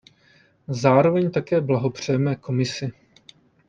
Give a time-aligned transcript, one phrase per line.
[0.67, 2.91] Zároveň také blahopřejeme Komisi.